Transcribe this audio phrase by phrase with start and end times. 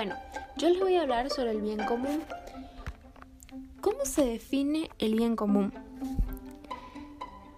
[0.00, 0.16] Bueno,
[0.56, 2.22] yo les voy a hablar sobre el bien común.
[3.82, 5.74] ¿Cómo se define el bien común?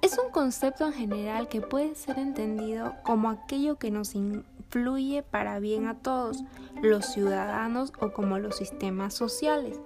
[0.00, 5.60] Es un concepto en general que puede ser entendido como aquello que nos influye para
[5.60, 6.42] bien a todos,
[6.82, 9.80] los ciudadanos o como los sistemas sociales.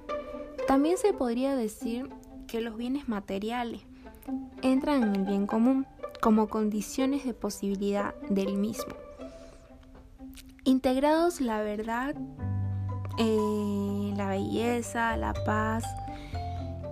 [0.67, 2.09] También se podría decir
[2.47, 3.83] que los bienes materiales
[4.63, 5.87] entran en el bien común
[6.23, 8.95] como condiciones de posibilidad del mismo.
[10.65, 12.17] Integrados la verdad,
[13.19, 15.85] eh, la belleza, la paz,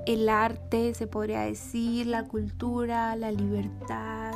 [0.06, 4.32] el arte, se podría decir, la cultura, la libertad,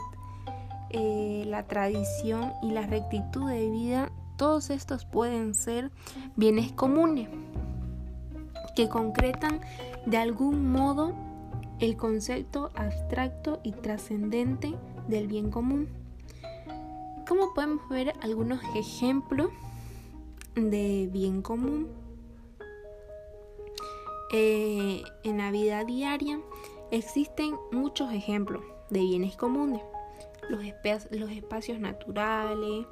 [0.90, 5.90] eh, la tradición y la rectitud de vida, todos estos pueden ser
[6.36, 7.28] bienes comunes
[8.74, 9.60] que concretan
[10.06, 11.12] de algún modo
[11.80, 14.74] el concepto abstracto y trascendente
[15.08, 15.88] del bien común.
[17.26, 19.50] Como podemos ver algunos ejemplos
[20.58, 21.88] de bien común?
[24.32, 26.40] Eh, en la vida diaria
[26.90, 29.80] existen muchos ejemplos de bienes comunes.
[30.50, 30.62] Los,
[31.10, 32.86] los espacios naturales,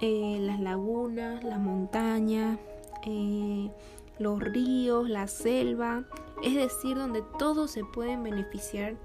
[0.00, 2.58] eh, las lagunas, las montañas,
[3.04, 3.70] eh,
[4.18, 6.04] los ríos, la selva,
[6.42, 8.96] es decir, donde todos se pueden beneficiar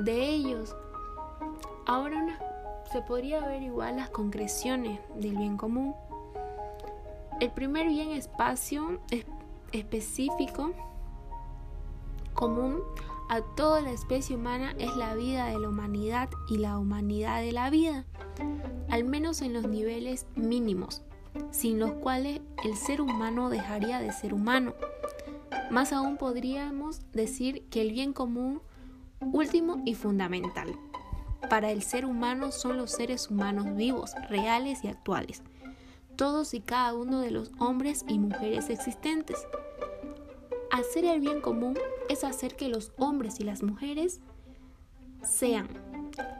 [0.00, 0.74] de ellos.
[1.86, 2.38] Ahora
[2.90, 5.94] se podría ver igual las concreciones del bien común.
[7.40, 9.00] El primer bien espacio
[9.72, 10.72] específico
[12.34, 12.80] común
[13.30, 17.52] a toda la especie humana es la vida de la humanidad y la humanidad de
[17.52, 18.04] la vida,
[18.90, 21.02] al menos en los niveles mínimos,
[21.50, 24.74] sin los cuales el ser humano dejaría de ser humano.
[25.70, 28.60] Más aún podríamos decir que el bien común
[29.20, 30.76] último y fundamental
[31.48, 35.42] para el ser humano son los seres humanos vivos, reales y actuales,
[36.20, 39.38] todos y cada uno de los hombres y mujeres existentes.
[40.70, 41.78] Hacer el bien común
[42.10, 44.20] es hacer que los hombres y las mujeres
[45.22, 45.66] sean.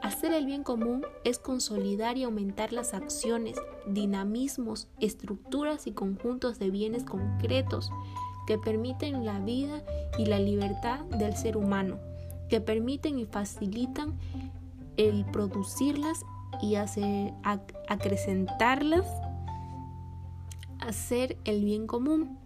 [0.03, 6.69] Hacer el bien común es consolidar y aumentar las acciones, dinamismos, estructuras y conjuntos de
[6.69, 7.89] bienes concretos
[8.45, 9.83] que permiten la vida
[10.19, 11.97] y la libertad del ser humano,
[12.49, 14.15] que permiten y facilitan
[14.97, 16.23] el producirlas
[16.61, 17.33] y hacer,
[17.87, 19.07] acrecentarlas,
[20.81, 22.37] hacer el bien común.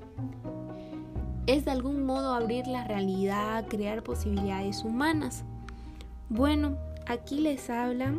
[1.48, 5.44] Es de algún modo abrir la realidad, crear posibilidades humanas.
[6.30, 8.16] Bueno, aquí les habla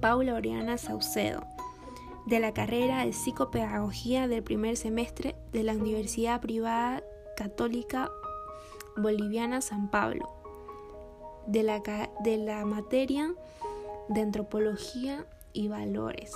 [0.00, 1.44] Paula Oriana Saucedo
[2.26, 7.02] de la carrera de psicopedagogía del primer semestre de la Universidad Privada
[7.36, 8.10] Católica
[8.96, 10.28] Boliviana San Pablo,
[11.46, 11.82] de la,
[12.22, 13.32] de la materia
[14.08, 16.32] de antropología y valores.